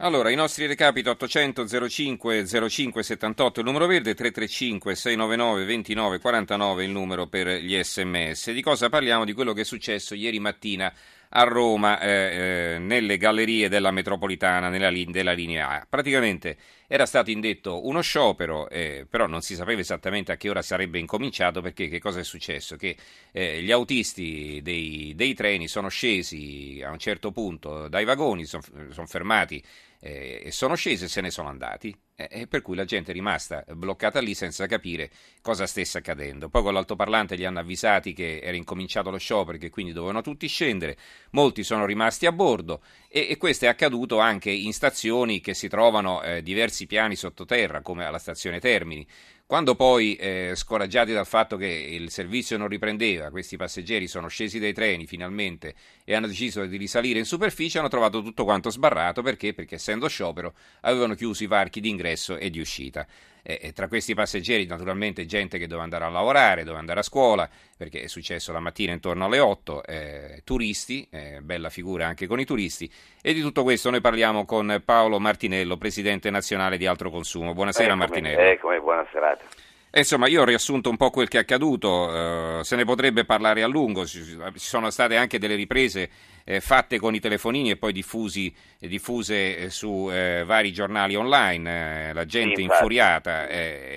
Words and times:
Allora, 0.00 0.30
i 0.30 0.36
nostri 0.36 0.66
recapiti 0.66 1.08
800 1.08 1.66
05 1.88 2.46
05 2.46 3.02
78 3.02 3.58
il 3.58 3.66
numero 3.66 3.86
verde, 3.88 4.14
335 4.14 4.94
699 4.94 5.64
29 5.64 6.18
49 6.20 6.84
il 6.84 6.90
numero 6.90 7.26
per 7.26 7.48
gli 7.48 7.76
sms. 7.82 8.52
Di 8.52 8.62
cosa 8.62 8.88
parliamo? 8.88 9.24
Di 9.24 9.32
quello 9.32 9.52
che 9.52 9.62
è 9.62 9.64
successo 9.64 10.14
ieri 10.14 10.38
mattina 10.38 10.92
a 11.30 11.42
Roma 11.42 12.00
eh, 12.00 12.74
eh, 12.74 12.78
nelle 12.78 13.16
gallerie 13.16 13.68
della 13.68 13.90
metropolitana 13.90 14.68
nella 14.68 14.90
della 15.10 15.32
linea 15.32 15.68
A. 15.68 15.86
Praticamente 15.88 16.56
era 16.86 17.06
stato 17.06 17.30
indetto 17.30 17.86
uno 17.86 18.00
sciopero, 18.00 18.68
eh, 18.68 19.06
però 19.08 19.26
non 19.26 19.42
si 19.42 19.54
sapeva 19.54 19.80
esattamente 19.80 20.32
a 20.32 20.36
che 20.36 20.48
ora 20.48 20.62
sarebbe 20.62 20.98
incominciato 20.98 21.60
perché 21.60 21.88
che 21.88 21.98
cosa 21.98 22.20
è 22.20 22.24
successo? 22.24 22.76
Che 22.76 22.96
eh, 23.32 23.62
gli 23.62 23.70
autisti 23.70 24.60
dei, 24.62 25.12
dei, 25.14 25.34
treni 25.34 25.68
sono 25.68 25.88
scesi 25.88 26.80
a 26.84 26.90
un 26.90 26.98
certo 26.98 27.30
punto 27.30 27.88
dai 27.88 28.04
vagoni, 28.04 28.44
sono 28.46 28.62
son 28.90 29.06
fermati 29.06 29.62
eh, 30.00 30.42
e 30.44 30.50
sono 30.50 30.74
scesi 30.74 31.04
e 31.04 31.08
se 31.08 31.20
ne 31.20 31.30
sono 31.30 31.48
andati. 31.48 31.94
E 32.20 32.48
per 32.48 32.62
cui 32.62 32.74
la 32.74 32.84
gente 32.84 33.12
è 33.12 33.14
rimasta 33.14 33.64
bloccata 33.74 34.18
lì 34.18 34.34
senza 34.34 34.66
capire 34.66 35.08
cosa 35.40 35.68
stesse 35.68 35.98
accadendo. 35.98 36.48
Poi 36.48 36.62
con 36.62 36.74
l'altoparlante 36.74 37.38
gli 37.38 37.44
hanno 37.44 37.60
avvisati 37.60 38.12
che 38.12 38.40
era 38.42 38.56
incominciato 38.56 39.10
lo 39.10 39.18
sciopero 39.18 39.56
e 39.56 39.60
che 39.60 39.70
quindi 39.70 39.92
dovevano 39.92 40.20
tutti 40.20 40.48
scendere. 40.48 40.96
Molti 41.30 41.62
sono 41.62 41.86
rimasti 41.86 42.26
a 42.26 42.32
bordo 42.32 42.82
e, 43.08 43.28
e 43.30 43.36
questo 43.36 43.66
è 43.66 43.68
accaduto 43.68 44.18
anche 44.18 44.50
in 44.50 44.72
stazioni 44.72 45.40
che 45.40 45.54
si 45.54 45.68
trovano 45.68 46.20
eh, 46.22 46.42
diversi 46.42 46.88
piani 46.88 47.14
sottoterra, 47.14 47.82
come 47.82 48.04
alla 48.04 48.18
stazione 48.18 48.58
Termini. 48.58 49.06
Quando 49.48 49.76
poi, 49.76 50.14
eh, 50.16 50.52
scoraggiati 50.54 51.10
dal 51.14 51.24
fatto 51.26 51.56
che 51.56 51.64
il 51.64 52.10
servizio 52.10 52.58
non 52.58 52.68
riprendeva, 52.68 53.30
questi 53.30 53.56
passeggeri 53.56 54.06
sono 54.06 54.28
scesi 54.28 54.58
dai 54.58 54.74
treni 54.74 55.06
finalmente 55.06 55.74
e 56.04 56.14
hanno 56.14 56.26
deciso 56.26 56.66
di 56.66 56.76
risalire 56.76 57.18
in 57.18 57.24
superficie, 57.24 57.78
hanno 57.78 57.88
trovato 57.88 58.20
tutto 58.20 58.44
quanto 58.44 58.68
sbarrato 58.68 59.22
perché? 59.22 59.54
Perché 59.54 59.76
essendo 59.76 60.06
sciopero 60.06 60.52
avevano 60.82 61.14
chiuso 61.14 61.44
i 61.44 61.46
varchi 61.46 61.80
di 61.80 61.88
ingresso 61.88 62.36
e 62.36 62.50
di 62.50 62.60
uscita. 62.60 63.06
E, 63.48 63.58
e 63.62 63.72
tra 63.72 63.88
questi 63.88 64.12
passeggeri 64.12 64.66
naturalmente 64.66 65.24
gente 65.24 65.56
che 65.56 65.64
doveva 65.64 65.84
andare 65.84 66.04
a 66.04 66.10
lavorare, 66.10 66.60
doveva 66.64 66.80
andare 66.80 67.00
a 67.00 67.02
scuola, 67.02 67.48
perché 67.78 68.02
è 68.02 68.06
successo 68.06 68.52
la 68.52 68.60
mattina 68.60 68.92
intorno 68.92 69.24
alle 69.24 69.38
8, 69.38 69.84
eh, 69.84 70.42
turisti, 70.44 71.08
eh, 71.10 71.40
bella 71.40 71.70
figura 71.70 72.06
anche 72.06 72.26
con 72.26 72.38
i 72.40 72.44
turisti, 72.44 72.92
e 73.22 73.32
di 73.32 73.40
tutto 73.40 73.62
questo 73.62 73.88
noi 73.88 74.02
parliamo 74.02 74.44
con 74.44 74.82
Paolo 74.84 75.18
Martinello, 75.18 75.78
Presidente 75.78 76.28
nazionale 76.28 76.76
di 76.76 76.84
Altro 76.84 77.08
Consumo. 77.08 77.54
Buonasera 77.54 77.94
eccomi, 77.94 78.00
Martinello. 78.00 78.40
Eccomi, 78.40 78.80
buona 78.80 79.06
serata. 79.10 79.44
Eh, 79.90 80.00
insomma, 80.00 80.28
io 80.28 80.42
ho 80.42 80.44
riassunto 80.44 80.90
un 80.90 80.98
po' 80.98 81.08
quel 81.08 81.28
che 81.28 81.38
è 81.38 81.40
accaduto, 81.40 82.58
eh, 82.58 82.64
se 82.64 82.76
ne 82.76 82.84
potrebbe 82.84 83.24
parlare 83.24 83.62
a 83.62 83.66
lungo, 83.66 84.04
ci 84.04 84.20
sono 84.54 84.90
state 84.90 85.16
anche 85.16 85.38
delle 85.38 85.54
riprese 85.54 86.10
eh, 86.44 86.60
fatte 86.60 86.98
con 86.98 87.14
i 87.14 87.20
telefonini 87.20 87.70
e 87.70 87.76
poi 87.78 87.92
diffusi, 87.92 88.54
diffuse 88.78 89.56
eh, 89.56 89.70
su 89.70 90.10
eh, 90.10 90.44
vari 90.44 90.72
giornali 90.72 91.14
online, 91.16 92.10
eh, 92.10 92.12
la 92.12 92.26
gente 92.26 92.56
Sì, 92.56 92.62
infuriata, 92.64 93.48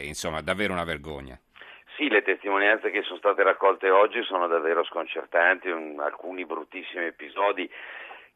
insomma, 0.03 0.39
davvero 0.41 0.71
una 0.71 0.85
vergogna. 0.85 1.37
Sì, 1.97 2.07
le 2.07 2.21
testimonianze 2.23 2.89
che 2.89 3.03
sono 3.03 3.17
state 3.17 3.43
raccolte 3.43 3.89
oggi 3.89 4.23
sono 4.23 4.47
davvero 4.47 4.85
sconcertanti, 4.85 5.69
un- 5.69 5.99
alcuni 5.99 6.45
bruttissimi 6.45 7.05
episodi 7.05 7.69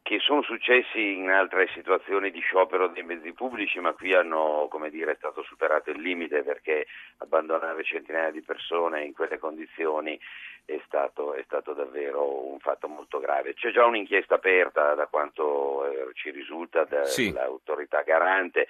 che 0.06 0.20
sono 0.20 0.44
successi 0.44 1.14
in 1.16 1.32
altre 1.32 1.68
situazioni 1.74 2.30
di 2.30 2.40
sciopero 2.40 2.90
dei 2.90 3.02
mezzi 3.02 3.34
pubblici, 3.34 3.80
ma 3.80 3.92
qui 3.94 4.14
hanno, 4.14 4.68
come 4.70 4.92
dire, 4.92 5.14
è 5.14 5.16
stato 5.16 5.42
superato 5.42 5.90
il 5.90 6.00
limite 6.00 6.44
perché 6.44 6.86
abbandonare 7.18 7.84
centinaia 7.84 8.30
di 8.30 8.44
persone 8.44 9.04
in 9.04 9.14
quelle 9.14 9.40
condizioni 9.40 10.20
è 10.64 10.80
stato, 10.86 11.34
è 11.34 11.42
stato 11.46 11.74
davvero 11.74 12.46
un 12.52 12.60
fatto 12.60 12.88
molto 12.88 13.20
grave. 13.20 13.56
C'è 13.56 13.72
già 13.72 13.84
un'inchiesta 13.88 14.36
aperta, 14.36 14.94
da 14.94 15.08
quanto 15.08 15.88
eh, 15.90 16.14
ci 16.14 16.30
risulta 16.30 16.86
Sì. 17.06 17.32
dall'autorità 17.32 18.04
garante, 18.04 18.68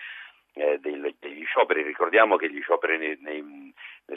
eh, 0.54 0.80
del- 0.80 1.16
degli 1.20 1.44
scioperi. 1.44 1.82
Ricordiamo 1.84 2.38
che 2.38 2.50
gli 2.50 2.62
scioperi 2.62 2.98
nei- 2.98 3.18
nei- 3.20 3.55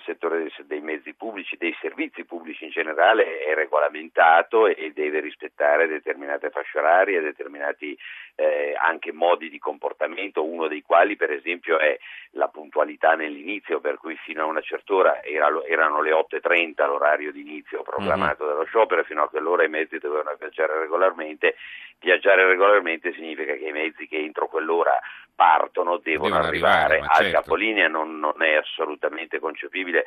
settore 0.09 0.51
dei, 0.65 0.81
mezzi 0.81 1.13
pubblici, 1.13 1.57
dei 1.59 1.77
servizi 1.81 2.25
pubblici 2.25 2.65
in 2.65 2.71
generale, 2.71 3.41
è 3.41 3.55
regolamentato 3.55 4.67
e 4.67 4.93
deve 4.95 5.21
rispettare 5.21 5.87
determinate 5.87 6.49
fasce 6.49 6.79
orarie, 6.79 7.21
determinati 7.21 7.97
eh, 8.37 8.75
anche 8.79 9.13
modi 9.13 9.51
di 9.51 9.59
comportamento, 9.59 10.45
uno 10.45 10.67
dei 10.67 10.83
quali 10.83 11.17
per 11.17 11.31
esempio 11.31 11.79
è 11.79 11.99
la 12.33 12.49
puntualità 12.49 13.15
nell'inizio, 13.15 13.81
per 13.81 13.99
cui 13.99 14.17
fino 14.17 14.43
a 14.43 14.47
una 14.47 14.63
certa 14.63 14.95
ora 14.95 15.23
era 15.23 15.49
erano 15.67 16.01
le 16.01 16.13
8.30 16.13 16.87
l'orario 16.87 17.33
di 17.33 17.41
inizio 17.41 17.83
proclamato 17.83 18.47
dallo 18.47 18.65
sciopero, 18.65 19.05
fino 19.05 19.23
a 19.23 19.29
quell'ora 19.29 19.65
i 19.65 19.69
mezzi 19.69 19.99
dovevano 19.99 20.35
viaggiare 20.39 20.79
regolarmente. 20.79 21.57
Viaggiare 22.01 22.47
regolarmente 22.47 23.13
significa 23.13 23.55
che 23.55 23.67
i 23.67 23.73
mezzi 23.73 24.07
che 24.07 24.19
entro 24.19 24.47
quell'ora 24.47 24.99
partono 25.49 25.99
devono, 26.03 26.31
Devono 26.31 26.49
arrivare, 26.49 26.95
arrivare, 26.95 27.01
ma 27.01 27.07
al 27.07 27.23
certo. 27.23 27.41
capolinea, 27.43 27.87
non, 27.87 28.19
non 28.19 28.43
è 28.43 28.55
assolutamente 28.57 29.39
concepibile 29.39 30.05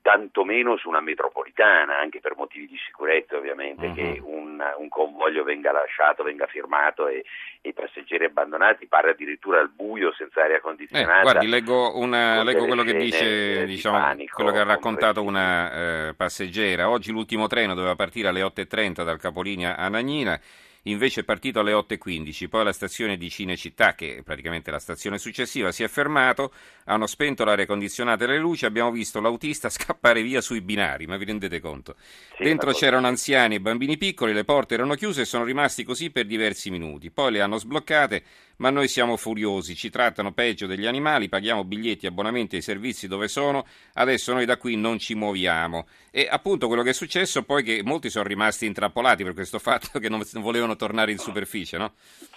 tantomeno 0.00 0.76
su 0.76 0.88
una 0.88 1.00
metropolitana, 1.00 1.98
anche 1.98 2.20
per 2.20 2.34
motivi 2.36 2.68
di 2.68 2.78
sicurezza 2.86 3.36
ovviamente, 3.36 3.88
Mhm. 3.88 3.94
che 3.94 4.20
un, 4.22 4.62
un 4.78 4.88
convoglio 4.88 5.42
venga 5.42 5.72
lasciato, 5.72 6.22
venga 6.22 6.46
firmato 6.46 7.08
e, 7.08 7.24
i 7.62 7.72
passeggeri 7.72 8.24
abbandonati, 8.24 8.86
pare 8.86 9.10
addirittura 9.10 9.58
al 9.58 9.68
buio 9.68 10.12
senza 10.12 10.42
aria 10.44 10.58
Eh, 10.58 10.60
condizionata. 10.60 11.22
guardi, 11.22 11.48
leggo, 11.48 11.98
una- 11.98 12.44
leggo 12.44 12.66
quello 12.66 12.84
che 12.84 12.94
dice, 12.94 13.64
di 13.66 13.72
diciamo, 13.74 13.98
panico 13.98 14.36
quello 14.36 14.52
che 14.52 14.60
ha 14.60 14.64
raccontato 14.64 15.22
una 15.24 15.72
eh, 16.08 16.14
passeggera. 16.14 16.88
Oggi 16.88 17.10
l'ultimo 17.10 17.48
treno 17.48 17.74
doveva 17.74 17.96
partire 17.96 18.28
alle 18.28 18.42
8.30 18.42 19.02
dal 19.02 19.18
capolinea 19.18 19.76
a 19.76 19.88
Nagnina, 19.88 20.38
invece 20.82 21.20
è 21.20 21.24
partito 21.24 21.60
alle 21.60 21.72
8.15. 21.72 22.48
Poi 22.48 22.60
alla 22.60 22.72
stazione 22.72 23.16
di 23.16 23.28
Cinecittà, 23.30 23.94
che 23.94 24.18
è 24.18 24.22
praticamente 24.22 24.70
la 24.70 24.78
stazione 24.78 25.18
successiva, 25.18 25.72
si 25.72 25.82
è 25.82 25.88
fermato, 25.88 26.52
hanno 26.84 27.06
spento 27.06 27.44
l'aria 27.44 27.66
condizionata 27.66 28.24
e 28.24 28.28
le 28.28 28.38
luci, 28.38 28.64
abbiamo 28.64 28.90
visto 28.90 29.20
l'autista 29.20 29.68
scappare 29.70 30.22
via 30.22 30.40
sui 30.40 30.60
binari, 30.60 31.06
ma 31.06 31.16
vi 31.16 31.24
rendete 31.24 31.60
conto? 31.60 31.96
Sì, 32.36 32.44
Dentro 32.44 32.72
c'erano 32.72 33.06
anziani 33.06 33.56
e 33.56 33.60
bambini 33.60 33.96
piccoli, 33.96 34.32
le 34.32 34.44
porte 34.44 34.74
erano 34.74 34.94
chiuse 34.94 35.22
e 35.22 35.24
sono 35.24 35.44
rimasti 35.44 35.84
così 35.84 36.10
per 36.10 36.26
diversi 36.26 36.70
minuti. 36.70 37.10
Poi 37.10 37.32
le 37.32 37.40
hanno 37.40 37.58
sbloccate, 37.58 38.22
ma 38.58 38.70
noi 38.70 38.88
siamo 38.88 39.16
furiosi, 39.16 39.74
ci 39.74 39.90
trattano 39.90 40.32
peggio 40.32 40.66
degli 40.66 40.86
animali, 40.86 41.28
paghiamo 41.28 41.64
biglietti 41.64 42.06
abbonamenti 42.06 42.56
ai 42.56 42.62
servizi 42.62 43.08
dove 43.08 43.28
sono, 43.28 43.64
adesso 43.94 44.32
noi 44.32 44.44
da 44.44 44.56
qui 44.56 44.76
non 44.76 44.98
ci 44.98 45.14
muoviamo. 45.14 45.86
E 46.10 46.28
appunto 46.30 46.66
quello 46.66 46.82
che 46.82 46.90
è 46.90 46.94
successo 46.94 47.42
poi 47.42 47.62
è 47.62 47.64
che 47.64 47.80
molti 47.84 48.10
sono 48.10 48.26
rimasti 48.26 48.66
intrappolati 48.66 49.24
per 49.24 49.34
questo 49.34 49.58
fatto 49.60 49.98
che 49.98 50.08
non 50.08 50.22
volevano 50.34 50.76
tornare 50.76 51.12
in 51.12 51.18
superficie, 51.18 51.78
no? 51.78 51.94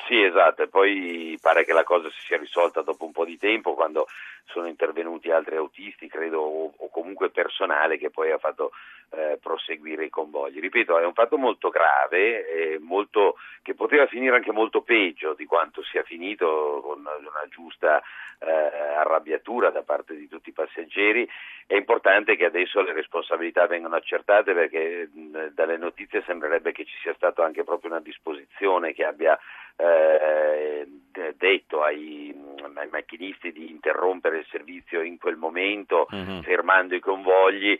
Sì, 0.07 0.21
esatto, 0.21 0.63
e 0.63 0.67
poi 0.67 1.37
pare 1.41 1.65
che 1.65 1.73
la 1.73 1.83
cosa 1.83 2.09
si 2.09 2.21
sia 2.25 2.37
risolta 2.37 2.81
dopo 2.81 3.05
un 3.05 3.11
po' 3.11 3.25
di 3.25 3.37
tempo 3.37 3.73
quando 3.73 4.07
sono 4.45 4.67
intervenuti 4.67 5.31
altri 5.31 5.55
autisti, 5.55 6.07
credo, 6.07 6.39
o 6.39 6.89
comunque 6.89 7.29
personale 7.29 7.97
che 7.97 8.09
poi 8.09 8.31
ha 8.31 8.37
fatto 8.37 8.71
eh, 9.13 9.37
proseguire 9.41 10.05
i 10.05 10.09
convogli. 10.09 10.59
Ripeto, 10.59 10.97
è 10.97 11.05
un 11.05 11.13
fatto 11.13 11.37
molto 11.37 11.69
grave, 11.69 12.47
eh, 12.47 12.79
molto, 12.79 13.35
che 13.61 13.73
poteva 13.73 14.05
finire 14.07 14.35
anche 14.35 14.51
molto 14.51 14.81
peggio 14.81 15.33
di 15.33 15.45
quanto 15.45 15.83
sia 15.83 16.03
finito 16.03 16.81
con 16.83 16.99
una 16.99 17.45
giusta 17.49 18.01
eh, 18.39 18.49
arrabbiatura 18.49 19.69
da 19.69 19.83
parte 19.83 20.15
di 20.15 20.27
tutti 20.27 20.49
i 20.49 20.53
passeggeri. 20.53 21.27
È 21.67 21.75
importante 21.75 22.35
che 22.35 22.45
adesso 22.45 22.81
le 22.81 22.93
responsabilità 22.93 23.67
vengano 23.67 23.95
accertate 23.95 24.53
perché 24.53 25.09
mh, 25.13 25.47
dalle 25.53 25.77
notizie 25.77 26.23
sembrerebbe 26.25 26.71
che 26.71 26.85
ci 26.85 26.95
sia 27.01 27.13
stata 27.15 27.43
anche 27.43 27.63
proprio 27.63 27.91
una 27.91 27.99
disposizione 28.01 28.93
che 28.93 29.03
abbia 29.05 29.37
eh, 29.77 30.85
de- 31.11 31.33
detto 31.37 31.81
ai, 31.83 32.33
ai 32.75 32.87
macchinisti 32.89 33.51
di 33.51 33.69
interrompere 33.71 34.39
il 34.39 34.45
servizio 34.49 35.01
in 35.01 35.17
quel 35.17 35.35
momento, 35.37 36.07
Mhm. 36.11 36.41
fermando 36.43 36.95
i 36.95 36.99
convogli. 36.99 37.77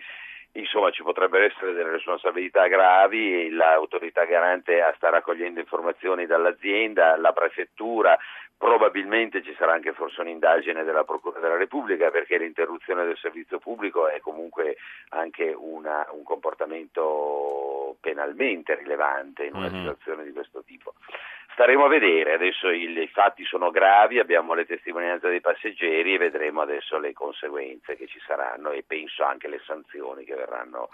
Insomma, 0.53 0.91
ci 0.91 1.01
potrebbero 1.01 1.45
essere 1.45 1.71
delle 1.71 1.91
responsabilità 1.91 2.67
gravi, 2.67 3.49
l'autorità 3.51 4.25
garante 4.25 4.81
sta 4.97 5.09
raccogliendo 5.09 5.61
informazioni 5.61 6.25
dall'azienda, 6.25 7.15
la 7.15 7.31
prefettura, 7.31 8.17
probabilmente 8.57 9.41
ci 9.43 9.55
sarà 9.57 9.73
anche 9.73 9.93
forse 9.93 10.21
un'indagine 10.21 10.83
della 10.83 11.03
Procura 11.05 11.39
della 11.39 11.55
Repubblica 11.57 12.11
perché 12.11 12.37
l'interruzione 12.37 13.05
del 13.05 13.17
servizio 13.17 13.59
pubblico 13.59 14.07
è 14.07 14.19
comunque 14.19 14.75
anche 15.09 15.51
una- 15.57 16.05
un 16.11 16.23
comportamento 16.23 17.70
penalmente 18.01 18.75
rilevante 18.75 19.45
in 19.45 19.55
una 19.55 19.69
Mhm. 19.69 19.77
situazione 19.77 20.23
di 20.25 20.31
questo 20.31 20.63
tipo. 20.65 20.93
staremo 21.53 21.85
a 21.85 21.89
vedere, 21.89 22.33
adesso 22.33 22.69
i, 22.69 22.89
i, 22.97 23.07
fatti 23.09 23.43
sono 23.43 23.71
gravi, 23.71 24.19
abbiamo 24.19 24.53
le 24.53 24.65
testimonianze 24.65 25.27
dei 25.29 25.41
passeggeri 25.41 26.13
e 26.15 26.17
vedremo 26.17 26.61
adesso 26.61 26.97
le 26.97 27.13
conseguenze 27.13 27.95
che 27.97 28.07
ci 28.07 28.19
saranno 28.25 28.71
e 28.71 28.83
penso 28.87 29.23
anche 29.23 29.47
le 29.47 29.61
sanzioni 29.65 30.23
che 30.23 30.33
verranno. 30.33 30.89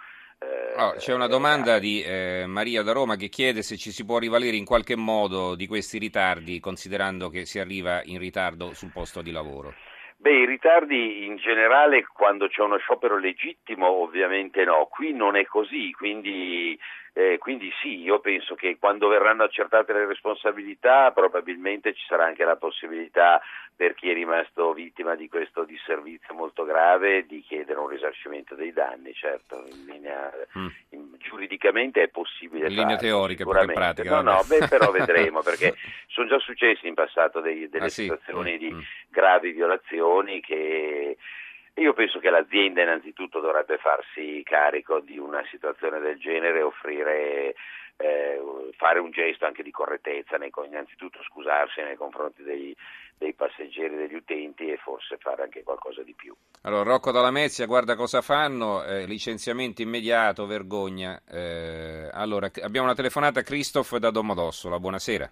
Oh, 0.75 0.91
c'è 0.97 1.13
una 1.13 1.27
domanda 1.27 1.79
di 1.79 2.03
eh, 2.03 2.43
Maria 2.47 2.83
da 2.83 2.91
Roma 2.91 3.15
che 3.15 3.27
chiede 3.27 3.63
se 3.63 3.75
ci 3.77 3.91
si 3.91 4.05
può 4.05 4.19
rivalere 4.19 4.55
in 4.55 4.65
qualche 4.65 4.95
modo 4.95 5.55
di 5.55 5.65
questi 5.65 5.97
ritardi, 5.97 6.59
considerando 6.59 7.29
che 7.29 7.45
si 7.45 7.59
arriva 7.59 8.01
in 8.03 8.19
ritardo 8.19 8.73
sul 8.73 8.91
posto 8.91 9.21
di 9.21 9.31
lavoro. 9.31 9.73
Beh, 10.19 10.31
i 10.31 10.45
ritardi 10.45 11.25
in 11.25 11.37
generale 11.37 12.05
quando 12.11 12.47
c'è 12.47 12.61
uno 12.61 12.77
sciopero 12.77 13.17
legittimo 13.17 13.87
ovviamente 13.87 14.63
no, 14.63 14.87
qui 14.89 15.13
non 15.13 15.35
è 15.35 15.45
così, 15.45 15.91
quindi 15.91 16.77
eh, 17.17 17.39
quindi 17.39 17.71
sì, 17.81 17.99
io 18.01 18.19
penso 18.19 18.53
che 18.53 18.77
quando 18.79 19.07
verranno 19.07 19.43
accertate 19.43 19.91
le 19.91 20.05
responsabilità 20.05 21.11
probabilmente 21.11 21.95
ci 21.95 22.05
sarà 22.07 22.25
anche 22.25 22.43
la 22.43 22.57
possibilità 22.57 23.41
per 23.75 23.95
chi 23.95 24.11
è 24.11 24.13
rimasto 24.13 24.71
vittima 24.73 25.15
di 25.15 25.27
questo 25.27 25.63
disservizio 25.63 26.35
molto 26.35 26.63
grave 26.63 27.25
di 27.25 27.41
chiedere 27.41 27.79
un 27.79 27.87
risarcimento 27.87 28.53
dei 28.53 28.71
danni, 28.71 29.13
certo, 29.13 29.65
in 29.67 29.85
linea, 29.85 30.31
mm. 30.57 30.67
in, 30.89 31.15
giuridicamente 31.17 32.03
è 32.03 32.07
possibile. 32.07 32.67
In 32.67 32.75
linea 32.75 32.97
teorica, 32.97 33.43
poi 33.43 33.65
in 33.65 33.73
pratica. 33.73 34.21
No, 34.21 34.33
no, 34.33 34.43
beh, 34.47 34.67
però 34.67 34.91
vedremo 34.91 35.41
perché 35.45 35.75
sono 36.07 36.27
già 36.27 36.37
successi 36.37 36.87
in 36.87 36.93
passato 36.93 37.39
dei, 37.39 37.67
delle 37.67 37.85
ah, 37.85 37.89
situazioni 37.89 38.51
sì? 38.51 38.57
di 38.57 38.73
mm. 38.73 38.79
Gravi 39.17 39.51
violazioni 39.51 40.41
che 40.41 41.17
io 41.73 41.93
penso 41.93 42.19
che 42.19 42.29
l'azienda 42.29 42.83
innanzitutto 42.83 43.39
dovrebbe 43.39 43.79
farsi 43.79 44.43
carico 44.43 44.99
di 44.99 45.17
una 45.17 45.43
situazione 45.49 45.99
del 45.99 46.19
genere 46.19 46.59
e 46.59 46.61
offrire, 46.61 47.55
eh, 47.97 48.39
fare 48.77 48.99
un 48.99 49.09
gesto 49.09 49.47
anche 49.47 49.63
di 49.63 49.71
correttezza, 49.71 50.37
nei, 50.37 50.51
innanzitutto 50.65 51.23
scusarsi 51.23 51.81
nei 51.81 51.95
confronti 51.95 52.43
dei, 52.43 52.75
dei 53.17 53.33
passeggeri, 53.33 53.95
degli 53.95 54.13
utenti 54.13 54.69
e 54.69 54.77
forse 54.77 55.17
fare 55.17 55.41
anche 55.41 55.63
qualcosa 55.63 56.03
di 56.03 56.13
più. 56.13 56.35
Allora, 56.61 56.83
Rocco 56.83 57.11
Dalla 57.11 57.31
Mezia, 57.31 57.65
guarda 57.65 57.95
cosa 57.95 58.21
fanno, 58.21 58.83
eh, 58.83 59.07
licenziamento 59.07 59.81
immediato, 59.81 60.45
vergogna. 60.45 61.19
Eh, 61.27 62.07
allora, 62.11 62.51
abbiamo 62.61 62.85
una 62.85 62.95
telefonata 62.95 63.39
a 63.39 63.43
Christoph 63.43 63.97
da 63.97 64.11
Domodossola, 64.11 64.79
buonasera. 64.79 65.27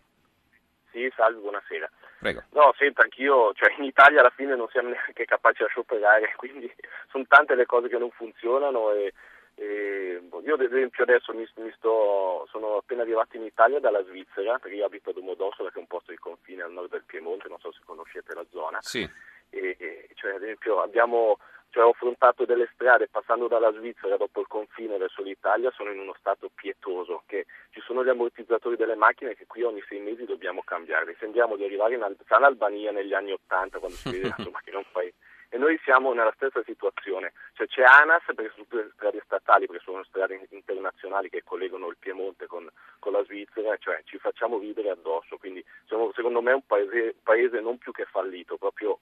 Sì, 0.91 1.11
salve, 1.15 1.39
buonasera. 1.39 1.89
Prego. 2.25 2.43
No, 2.53 2.73
senta, 2.75 3.03
anch'io, 3.03 3.53
cioè 3.53 3.75
in 3.77 3.83
Italia 3.83 4.21
alla 4.21 4.31
fine 4.31 4.55
non 4.55 4.67
siamo 4.69 4.89
neanche 4.89 5.25
capaci 5.25 5.61
a 5.61 5.67
scioperare, 5.67 6.33
quindi 6.37 6.73
sono 7.11 7.25
tante 7.27 7.53
le 7.53 7.67
cose 7.67 7.87
che 7.87 7.99
non 7.99 8.09
funzionano 8.09 8.91
e, 8.93 9.13
e 9.53 10.19
boh, 10.23 10.41
io 10.41 10.55
ad 10.55 10.61
esempio 10.61 11.03
adesso 11.03 11.33
mi, 11.33 11.47
mi 11.57 11.71
sto, 11.77 12.47
sono 12.49 12.77
appena 12.77 13.03
arrivato 13.03 13.37
in 13.37 13.43
Italia 13.43 13.79
dalla 13.79 14.03
Svizzera, 14.03 14.57
perché 14.57 14.77
io 14.77 14.85
abito 14.85 15.11
a 15.11 15.13
Domodossola 15.13 15.69
che 15.69 15.75
è 15.77 15.81
un 15.81 15.87
posto 15.87 16.09
di 16.09 16.17
confine 16.17 16.63
al 16.63 16.71
nord 16.71 16.89
del 16.89 17.03
Piemonte, 17.05 17.47
non 17.47 17.59
so 17.59 17.71
se 17.71 17.81
conoscete 17.85 18.33
la 18.33 18.45
zona. 18.49 18.79
Sì. 18.81 19.07
E, 19.51 19.75
e, 19.77 20.09
cioè, 20.15 20.33
ad 20.33 20.41
esempio 20.41 20.81
abbiamo 20.81 21.37
cioè 21.75 21.83
ho 21.83 21.89
affrontato 21.89 22.45
delle 22.45 22.69
strade 22.73 23.09
passando 23.09 23.49
dalla 23.49 23.69
Svizzera 23.73 24.15
dopo 24.15 24.39
il 24.39 24.47
confine 24.47 24.95
verso 24.95 25.21
l'Italia, 25.21 25.69
sono 25.75 25.91
in 25.91 25.99
uno 25.99 26.15
stato 26.17 26.49
pietoso, 26.55 27.23
che 27.25 27.47
ci 27.71 27.81
sono 27.81 28.01
gli 28.01 28.07
ammortizzatori 28.07 28.77
delle 28.77 28.95
macchine 28.95 29.35
che 29.35 29.45
qui 29.45 29.61
ogni 29.63 29.83
sei 29.89 29.99
mesi 29.99 30.23
dobbiamo 30.23 30.61
cambiare. 30.63 31.17
Sembriamo 31.19 31.57
di 31.57 31.65
arrivare 31.65 31.95
in 31.95 32.03
Al- 32.03 32.15
Albania 32.27 32.93
negli 32.93 33.13
anni 33.13 33.33
Ottanta 33.33 33.79
quando 33.79 33.97
si 33.97 34.09
vede 34.09 34.31
insomma, 34.37 34.61
che 34.63 34.71
non 34.71 34.85
fai. 34.89 35.13
E 35.49 35.57
noi 35.57 35.77
siamo 35.83 36.13
nella 36.13 36.31
stessa 36.35 36.63
situazione, 36.63 37.33
cioè 37.55 37.67
c'è 37.67 37.83
ANAS 37.83 38.23
perché 38.27 38.51
sono 38.53 38.65
tutte 38.69 38.91
strade 38.93 39.21
statali, 39.25 39.65
perché 39.65 39.83
sono 39.83 40.01
strade 40.05 40.47
internazionali 40.51 41.27
che 41.27 41.43
collegano 41.43 41.89
il 41.89 41.97
Piemonte 41.99 42.47
con, 42.47 42.69
con 42.99 43.11
la 43.11 43.23
Svizzera, 43.25 43.75
cioè 43.75 44.01
ci 44.05 44.17
facciamo 44.17 44.59
ridere 44.59 44.91
addosso, 44.91 45.35
quindi 45.35 45.63
siamo, 45.87 46.09
secondo 46.15 46.41
me 46.41 46.51
è 46.51 46.55
un 46.55 46.65
paese, 46.65 47.15
paese 47.21 47.59
non 47.59 47.77
più 47.77 47.91
che 47.91 48.05
fallito, 48.05 48.55
proprio 48.55 48.99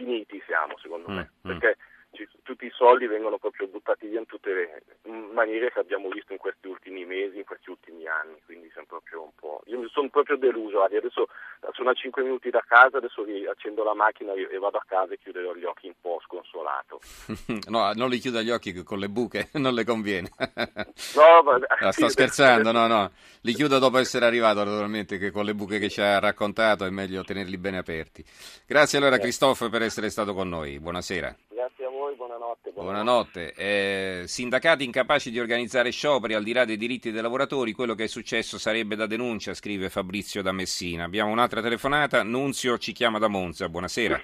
finiti 0.00 0.42
siamo 0.46 0.78
secondo 0.78 1.10
mm, 1.10 1.14
me, 1.14 1.30
mm. 1.46 1.50
perché 1.50 1.76
ci, 2.12 2.26
tutti 2.42 2.64
i 2.64 2.70
soldi 2.70 3.06
vengono 3.06 3.38
proprio 3.38 3.68
buttati 3.68 4.06
via 4.08 4.18
in 4.18 4.26
tutte 4.26 4.52
le 4.52 4.82
maniere 5.10 5.70
che 5.70 5.78
abbiamo 5.78 6.08
visto 6.08 6.32
in 6.32 6.38
questi 6.38 6.66
ultimi 6.66 7.04
mesi, 7.04 7.38
in 7.38 7.44
questi 7.44 7.70
ultimi 7.70 8.06
anni, 8.06 8.40
quindi 8.44 8.70
siamo 8.72 8.86
proprio 8.88 9.22
un 9.22 9.34
po'... 9.34 9.62
Io 9.66 9.78
sono 10.00 10.08
proprio 10.08 10.36
deluso, 10.38 10.82
adesso 10.82 11.28
sono 11.72 11.90
a 11.90 11.94
5 11.94 12.22
minuti 12.22 12.48
da 12.48 12.64
casa, 12.66 12.96
adesso 12.96 13.24
accendo 13.50 13.84
la 13.84 13.94
macchina 13.94 14.32
e 14.32 14.58
vado 14.58 14.78
a 14.78 14.84
casa 14.86 15.12
e 15.12 15.18
chiuderò 15.18 15.54
gli 15.54 15.64
occhi 15.64 15.86
un 15.88 15.94
po' 16.00 16.20
sconsolato. 16.24 17.00
no, 17.68 17.92
non 17.92 18.08
li 18.08 18.18
chiuda 18.18 18.40
gli 18.40 18.50
occhi 18.50 18.82
con 18.82 18.98
le 18.98 19.08
buche, 19.08 19.50
non 19.60 19.74
le 19.74 19.84
conviene. 19.84 20.30
no, 21.14 21.42
ma... 21.44 21.58
no, 21.80 21.92
sto 21.92 22.08
scherzando, 22.08 22.72
no, 22.72 22.86
no, 22.86 23.10
li 23.42 23.52
chiudo 23.52 23.78
dopo 23.78 23.98
essere 23.98 24.24
arrivato 24.24 24.64
naturalmente, 24.64 25.18
che 25.18 25.30
con 25.30 25.44
le 25.44 25.54
buche 25.54 25.78
che 25.78 25.90
ci 25.90 26.00
ha 26.00 26.18
raccontato 26.18 26.84
è 26.84 26.90
meglio 26.90 27.22
tenerli 27.22 27.58
bene 27.58 27.78
aperti. 27.78 28.24
Grazie 28.66 28.98
allora. 28.98 29.18
Cristoff 29.18 29.68
per 29.68 29.82
essere 29.82 30.08
stato 30.08 30.32
con 30.32 30.48
noi, 30.48 30.80
buonasera. 30.80 31.36
Buonanotte. 32.50 32.72
Buonanotte. 32.72 33.52
Eh, 33.54 34.22
sindacati 34.26 34.84
incapaci 34.84 35.30
di 35.30 35.38
organizzare 35.38 35.90
scioperi 35.90 36.34
al 36.34 36.42
di 36.42 36.52
là 36.52 36.64
dei 36.64 36.76
diritti 36.76 37.12
dei 37.12 37.22
lavoratori, 37.22 37.72
quello 37.72 37.94
che 37.94 38.04
è 38.04 38.08
successo 38.08 38.58
sarebbe 38.58 38.96
da 38.96 39.06
denuncia, 39.06 39.54
scrive 39.54 39.88
Fabrizio 39.88 40.42
da 40.42 40.52
Messina. 40.52 41.04
Abbiamo 41.04 41.30
un'altra 41.30 41.60
telefonata, 41.60 42.22
Nunzio 42.22 42.78
ci 42.78 42.92
chiama 42.92 43.18
da 43.18 43.28
Monza, 43.28 43.68
buonasera. 43.68 44.20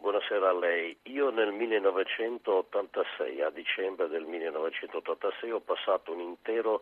Buonasera 0.00 0.48
a 0.48 0.54
lei. 0.54 0.96
Io 1.12 1.28
nel 1.28 1.52
1986, 1.52 3.42
a 3.42 3.50
dicembre 3.50 4.08
del 4.08 4.24
1986, 4.24 5.50
ho 5.50 5.60
passato 5.60 6.12
un 6.12 6.20
intero 6.20 6.80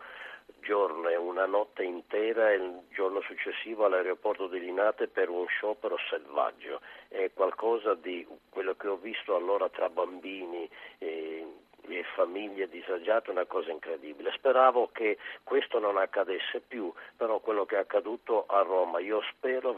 giorno 0.61 1.09
e 1.09 1.17
una 1.17 1.45
notte 1.45 1.83
intera 1.83 2.53
e 2.53 2.55
il 2.55 2.83
giorno 2.93 3.21
successivo 3.23 3.87
all'aeroporto 3.87 4.47
di 4.47 4.61
Linate 4.61 5.09
per 5.09 5.31
un 5.31 5.49
sciopero 5.49 5.97
selvaggio. 6.09 6.81
È 7.09 7.29
qualcosa 7.35 7.95
di 7.95 8.25
quello 8.51 8.77
che 8.77 8.87
ho 8.87 8.97
visto 8.97 9.35
allora 9.35 9.69
tra 9.69 9.89
bambini 9.89 10.71
e, 10.99 11.45
e 11.89 12.05
famiglie 12.15 12.69
disagiate, 12.69 13.31
una 13.33 13.47
cosa 13.47 13.73
incredibile. 13.73 14.31
Speravo 14.31 14.91
che 14.93 15.19
questo 15.43 15.81
non 15.81 15.97
accadesse 15.97 16.61
più, 16.61 16.93
però 17.17 17.41
quello 17.41 17.67
che 17.67 17.75
è 17.75 17.81
accaduto 17.81 18.47
a 18.47 18.63
Roma, 18.63 19.01
io 19.01 19.21
spero 19.33 19.75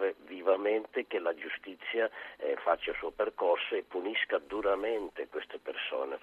vivamente 0.81 1.07
che 1.07 1.19
la 1.19 1.35
giustizia 1.35 2.11
eh, 2.39 2.57
faccia 2.63 2.91
il 2.91 2.97
suo 2.97 3.11
percorso 3.11 3.75
e 3.75 3.85
punisca 3.87 4.39
duramente 4.39 5.29
queste 5.29 5.59
persone, 5.59 6.19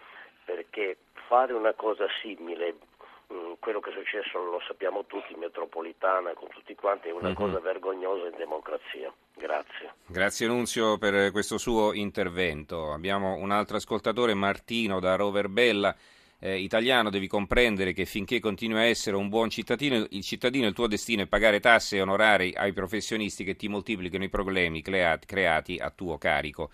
perché 0.45 0.98
fare 1.27 1.54
una 1.54 1.74
cosa 1.74 2.06
simile 2.21 2.75
Mm, 3.33 3.56
quello 3.59 3.81
che 3.81 3.89
è 3.89 3.94
successo 3.94 4.38
lo 4.38 4.62
sappiamo 4.65 5.04
tutti, 5.06 5.36
metropolitana, 5.36 6.31
con 6.33 6.48
tutti 6.48 6.74
quanti, 6.75 7.09
è 7.09 7.12
una 7.12 7.30
uh-huh. 7.30 7.33
cosa 7.33 7.59
vergognosa 7.59 8.27
in 8.27 8.36
democrazia. 8.38 9.12
Grazie. 9.36 9.95
Grazie 10.06 10.48
Nunzio 10.48 10.98
per 10.98 11.31
questo 11.31 11.57
suo 11.57 11.92
intervento. 11.92 12.94
Abbiamo 12.94 13.36
un 13.36 13.51
altro 13.51 13.75
ascoltatore, 13.75 14.33
Martino 14.33 15.01
da 15.01 15.18
Roverbella. 15.18 15.94
Eh, 16.39 16.60
italiano 16.60 17.10
devi 17.10 17.28
comprendere 17.28 17.94
che 17.94 18.06
finché 18.06 18.40
continui 18.40 18.78
a 18.78 18.85
essere 18.85 19.16
un 19.16 19.28
buon 19.28 19.50
cittadino 19.50 20.06
il, 20.09 20.23
cittadino, 20.23 20.68
il 20.68 20.73
tuo 20.73 20.85
destino 20.85 21.23
è 21.23 21.28
pagare 21.28 21.59
tasse 21.59 21.97
e 21.97 22.02
onorari 22.02 22.54
ai 22.56 22.73
professionisti 22.73 23.44
che 23.44 23.56
ti 23.56 23.68
moltiplicano 23.68 24.23
i 24.23 24.30
problemi 24.30 24.83
creati, 24.83 25.26
creati 25.26 25.78
a 25.78 25.90
tuo 25.90 26.19
carico. 26.19 26.69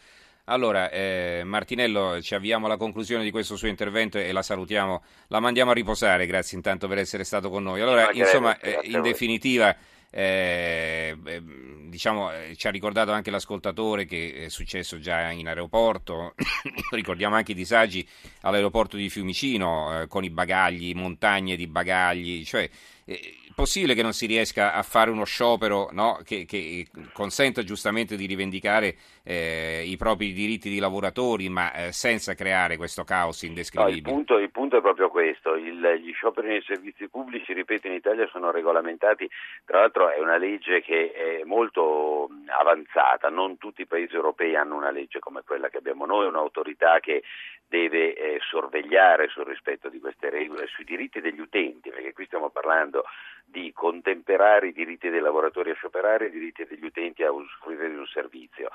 Allora, 0.45 0.89
eh, 0.89 1.43
Martinello, 1.45 2.21
ci 2.21 2.35
avviamo 2.35 2.65
alla 2.65 2.75
conclusione 2.75 3.23
di 3.23 3.31
questo 3.31 3.55
suo 3.55 3.69
intervento 3.69 4.17
e 4.17 4.33
la 4.33 4.41
salutiamo, 4.41 5.01
la 5.27 5.39
mandiamo 5.39 5.71
a 5.71 5.73
riposare, 5.73 6.25
grazie 6.25 6.57
intanto 6.57 6.89
per 6.89 6.97
essere 6.97 7.23
stato 7.23 7.49
con 7.49 7.63
noi. 7.63 7.79
Allora, 7.79 8.11
insomma, 8.11 8.59
eh, 8.59 8.79
in 8.83 9.01
definitiva, 9.01 9.73
eh, 10.09 11.15
diciamo, 11.93 12.33
eh, 12.33 12.55
ci 12.55 12.65
ha 12.65 12.71
ricordato 12.71 13.11
anche 13.11 13.29
l'ascoltatore 13.29 14.05
che 14.05 14.45
è 14.45 14.49
successo 14.49 14.97
già 14.97 15.29
in 15.29 15.47
aeroporto, 15.47 16.33
ricordiamo 16.89 17.35
anche 17.35 17.51
i 17.51 17.55
disagi 17.55 18.05
all'aeroporto 18.41 18.97
di 18.97 19.09
Fiumicino 19.09 20.01
eh, 20.01 20.07
con 20.07 20.23
i 20.23 20.31
bagagli, 20.31 20.95
montagne 20.95 21.55
di 21.55 21.67
bagagli, 21.67 22.43
cioè 22.43 22.67
è 23.05 23.19
possibile 23.53 23.93
che 23.93 24.01
non 24.01 24.13
si 24.13 24.25
riesca 24.25 24.73
a 24.73 24.81
fare 24.81 25.11
uno 25.11 25.25
sciopero 25.25 25.89
no, 25.91 26.19
che, 26.23 26.45
che, 26.45 26.87
consenta 27.11 27.61
giustamente 27.63 28.15
di 28.15 28.25
rivendicare 28.25 28.95
eh, 29.23 29.83
i 29.85 29.97
propri 29.97 30.31
diritti 30.31 30.69
di 30.69 30.79
lavoratori, 30.79 31.49
ma 31.49 31.73
eh, 31.73 31.91
senza 31.91 32.33
creare 32.33 32.77
questo 32.77 33.03
caos 33.03 33.43
indescrivibile? 33.43 34.01
No, 34.01 34.07
il, 34.07 34.13
punto, 34.25 34.37
il, 34.39 34.51
punto, 34.51 34.77
è 34.77 34.81
proprio 34.81 35.09
questo, 35.09 35.55
il, 35.55 36.01
gli 36.01 36.13
scioperi 36.13 36.47
nei 36.47 36.61
servizi 36.61 37.07
pubblici, 37.09 37.53
ripeto, 37.53 37.87
in 37.87 37.93
Italia 37.93 38.27
sono 38.27 38.51
regolamentati, 38.51 39.29
tra 39.65 39.79
l'altro 39.79 40.09
è 40.09 40.19
una 40.19 40.37
legge 40.37 40.81
che 40.81 41.11
è 41.11 41.43
molto 41.43 41.82
avanzata, 42.59 43.29
non 43.29 43.57
tutti 43.57 43.81
i 43.81 43.87
paesi 43.87 44.15
europei 44.15 44.55
hanno 44.55 44.75
una 44.75 44.91
legge 44.91 45.19
come 45.19 45.41
quella 45.43 45.69
che 45.69 45.77
abbiamo 45.77 46.05
noi, 46.05 46.27
un'autorità 46.27 46.99
che 46.99 47.23
deve 47.67 48.13
eh, 48.13 48.39
sorvegliare 48.41 49.29
sul 49.29 49.45
rispetto 49.45 49.89
di 49.89 49.99
queste 49.99 50.29
regole, 50.29 50.67
sui 50.67 50.83
diritti 50.83 51.21
degli 51.21 51.39
utenti, 51.39 51.89
perché 51.89 52.13
qui 52.13 52.25
stiamo 52.25 52.49
parlando 52.49 53.05
di 53.45 53.71
contemperare 53.73 54.67
i 54.67 54.73
diritti 54.73 55.09
dei 55.09 55.19
lavoratori 55.19 55.71
a 55.71 55.75
scioperare 55.75 56.25
e 56.25 56.27
i 56.27 56.31
diritti 56.31 56.65
degli 56.65 56.85
utenti 56.85 57.23
a 57.23 57.31
usufruire 57.31 57.89
di 57.89 57.95
un 57.95 58.05
servizio. 58.07 58.69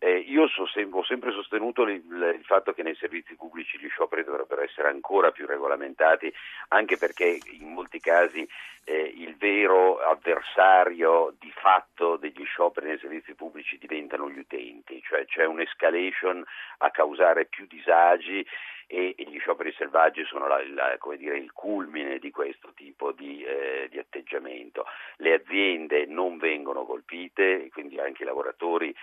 Eh, 0.00 0.18
io 0.18 0.46
so 0.46 0.64
sem- 0.66 0.94
ho 0.94 1.02
sempre 1.02 1.32
sostenuto 1.32 1.82
il, 1.82 2.02
il, 2.04 2.44
fatto 2.44 2.72
che 2.72 2.84
nei 2.84 2.94
servizi 2.94 3.34
pubblici 3.34 3.78
gli 3.78 3.88
scioperi 3.88 4.22
dovrebbero 4.22 4.62
essere 4.62 4.88
ancora 4.88 5.32
più 5.32 5.44
regolamentati, 5.44 6.32
anche 6.68 6.96
perché 6.96 7.40
in 7.58 7.72
molti 7.72 7.98
casi 7.98 8.48
eh, 8.84 9.12
il 9.16 9.36
vero 9.36 9.98
avversario 9.98 11.34
di 11.40 11.50
fatto 11.50 12.16
degli 12.16 12.44
scioperi 12.44 12.86
nei 12.86 12.98
servizi 12.98 13.34
pubblici 13.34 13.76
diventano 13.76 14.30
gli 14.30 14.38
utenti, 14.38 15.02
cioè 15.02 15.24
c'è 15.26 15.44
un'escalation 15.44 16.44
a 16.78 16.90
causare 16.90 17.46
più 17.46 17.66
disagi 17.66 18.46
e, 18.90 19.14
e 19.16 19.24
gli 19.24 19.38
scioperi 19.38 19.72
selvaggi 19.76 20.24
sono 20.24 20.48
la, 20.48 20.66
la, 20.70 20.98
dire, 21.16 21.36
il 21.36 21.52
culmine 21.52 22.18
di 22.18 22.30
questo 22.30 22.72
tipo 22.74 23.12
di, 23.12 23.44
eh, 23.44 23.86
di, 23.90 23.98
atteggiamento. 23.98 24.86
Le 25.16 25.34
aziende 25.34 26.06
non 26.06 26.38
vengono 26.38 26.86
colpite, 26.86 27.68
quindi 27.70 28.00
anche 28.00 28.22
i 28.22 28.26
lavoratori 28.26 28.94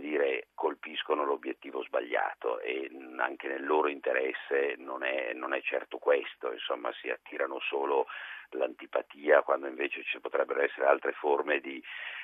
dire, 0.00 0.48
colpiscono 0.54 1.24
l'obiettivo 1.24 1.82
sbagliato 1.82 2.60
e 2.60 2.90
anche 3.18 3.48
nel 3.48 3.64
loro 3.64 3.88
interesse 3.88 4.74
non 4.78 5.02
è, 5.02 5.32
non 5.32 5.52
è 5.54 5.60
certo 5.62 5.98
questo, 5.98 6.52
insomma 6.52 6.92
si 6.94 7.10
attirano 7.10 7.58
solo 7.60 8.06
l'antipatia 8.50 9.42
quando 9.42 9.66
invece 9.66 10.02
ci 10.04 10.20
potrebbero 10.20 10.62
essere 10.62 10.86
altre 10.86 11.12
forme 11.12 11.60
di 11.60 11.82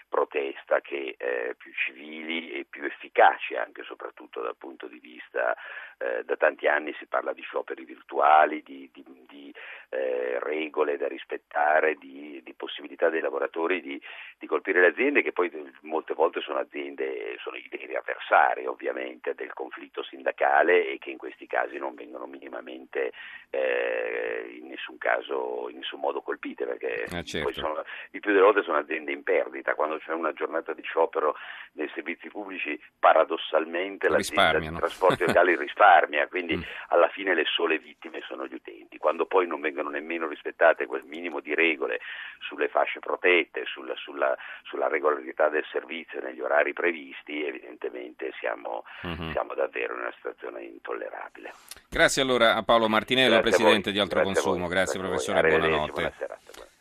protesta 0.08 0.80
che 0.80 1.14
eh, 1.16 1.54
più 1.56 1.72
civili 1.72 2.52
e 2.52 2.66
più 2.68 2.84
efficaci 2.84 3.56
anche 3.56 3.82
soprattutto 3.82 4.42
dal 4.42 4.56
punto 4.56 4.86
di 4.86 4.98
vista 4.98 5.56
eh, 5.98 6.22
da 6.24 6.36
tanti 6.36 6.66
anni 6.66 6.92
si 6.98 7.06
parla 7.06 7.32
di 7.32 7.42
scioperi 7.42 7.84
virtuali, 7.84 8.62
di, 8.62 8.90
di, 8.92 9.04
di 9.26 9.54
eh, 9.88 10.38
regole 10.40 10.96
da 10.96 11.08
rispettare, 11.08 11.94
di, 11.94 12.40
di, 12.42 12.54
possibilità 12.54 13.08
dei 13.08 13.20
lavoratori 13.20 13.80
di, 13.80 14.00
colpire 14.46 14.71
le 14.82 14.88
aziende 14.88 15.22
che 15.22 15.32
poi 15.32 15.50
molte 15.82 16.12
volte 16.12 16.40
sono 16.40 16.58
aziende, 16.58 17.36
sono 17.38 17.56
i 17.56 17.68
veri 17.70 17.94
avversari 17.94 18.66
ovviamente 18.66 19.34
del 19.34 19.52
conflitto 19.52 20.02
sindacale 20.02 20.88
e 20.88 20.98
che 20.98 21.10
in 21.10 21.18
questi 21.18 21.46
casi 21.46 21.78
non 21.78 21.94
vengono 21.94 22.26
minimamente 22.26 23.12
eh, 23.50 24.58
in 24.60 24.66
nessun 24.68 24.98
caso, 24.98 25.68
in 25.70 25.76
nessun 25.76 26.00
modo 26.00 26.20
colpite 26.20 26.64
perché 26.64 27.04
ah, 27.12 27.22
certo. 27.22 27.52
sono, 27.52 27.84
il 28.10 28.20
più 28.20 28.32
delle 28.32 28.42
volte 28.42 28.62
sono 28.62 28.78
aziende 28.78 29.12
in 29.12 29.22
perdita, 29.22 29.74
quando 29.74 29.98
c'è 29.98 30.12
una 30.12 30.32
giornata 30.32 30.72
di 30.72 30.82
sciopero 30.82 31.36
nei 31.72 31.90
servizi 31.94 32.28
pubblici 32.28 32.80
paradossalmente 32.98 34.08
l'azienda 34.08 34.58
di 34.58 34.74
trasporti 34.74 35.24
locali 35.26 35.56
risparmia, 35.56 36.26
quindi 36.26 36.56
mm. 36.56 36.62
alla 36.88 37.08
fine 37.08 37.34
le 37.34 37.44
sole 37.44 37.78
vittime 37.78 38.20
sono 38.26 38.46
gli 38.46 38.54
utenti, 38.54 38.98
quando 38.98 39.26
poi 39.26 39.46
non 39.46 39.60
vengono 39.60 39.90
nemmeno 39.90 40.26
rispettate 40.26 40.86
quel 40.86 41.04
minimo 41.04 41.40
di 41.40 41.54
regole 41.54 42.00
sulle 42.40 42.68
fasce 42.68 42.98
protette, 42.98 43.64
sulla, 43.66 43.94
sulla, 43.96 44.36
sulla 44.72 44.88
regolarità 44.88 45.50
del 45.50 45.64
servizio 45.70 46.22
negli 46.22 46.40
orari 46.40 46.72
previsti, 46.72 47.44
evidentemente 47.44 48.32
siamo, 48.40 48.84
mm-hmm. 49.06 49.32
siamo 49.32 49.52
davvero 49.52 49.92
in 49.92 50.00
una 50.00 50.12
situazione 50.16 50.62
intollerabile. 50.62 51.52
Grazie 51.90 52.22
allora 52.22 52.54
a 52.54 52.62
Paolo 52.62 52.88
Martinello, 52.88 53.40
Presidente 53.40 53.92
di 53.92 53.98
Altro 53.98 54.22
Grazie 54.22 54.42
Consumo, 54.42 54.68
grazie, 54.68 54.98
grazie 54.98 55.32
professore, 55.34 55.58
buonanotte. 55.58 56.71